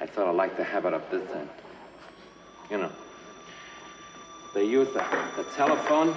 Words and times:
I 0.00 0.06
thought 0.06 0.28
I'd 0.28 0.36
like 0.36 0.56
to 0.56 0.64
have 0.64 0.86
it 0.86 0.94
up 0.94 1.10
this 1.10 1.28
end. 1.32 1.48
You 2.70 2.78
know, 2.78 2.92
they 4.54 4.64
use 4.64 4.88
the, 4.88 5.04
the 5.36 5.44
telephone. 5.56 6.14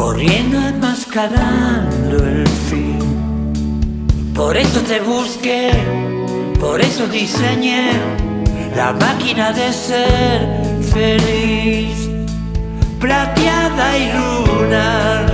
Corriendo 0.00 0.58
enmascarando 0.58 2.16
el 2.26 2.48
fin. 2.48 2.98
Por 4.34 4.56
eso 4.56 4.80
te 4.80 4.98
busqué, 5.00 5.72
por 6.58 6.80
eso 6.80 7.06
diseñé 7.06 7.92
la 8.74 8.94
máquina 8.94 9.52
de 9.52 9.70
ser 9.70 10.38
feliz, 10.94 12.08
plateada 12.98 13.98
y 13.98 14.04
lunar, 14.18 15.24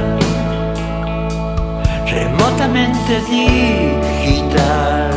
remotamente 2.19 3.12
digital. 3.30 5.11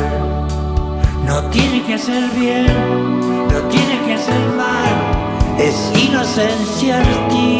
No 1.25 1.37
tiene 1.49 1.81
que 1.87 1.95
hacer 1.95 2.23
bien, 2.39 2.67
no 3.53 3.59
tiene 3.73 3.95
que 4.05 4.13
hacer 4.13 4.43
mal, 4.63 4.93
es 5.57 5.75
inocencia 6.07 6.99
artificial. 6.99 7.58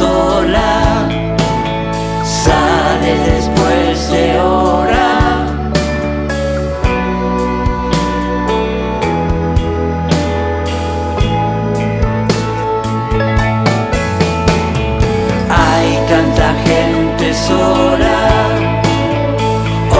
Sola, 0.00 1.08
sale 2.24 3.12
después 3.32 4.10
de 4.10 4.40
hora. 4.40 5.08
Hay 15.62 15.88
tanta 16.12 16.48
gente 16.68 17.26
sola, 17.34 18.18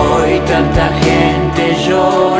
hoy 0.01 0.33
tanta 0.53 0.87
gente 1.05 1.63
llora. 1.87 2.40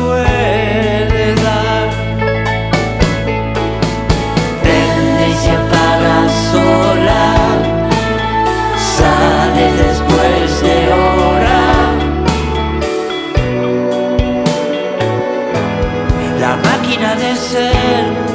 manera 16.91 17.15
de 17.15 17.35
ser. 17.35 18.30